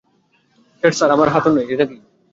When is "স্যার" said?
0.97-1.09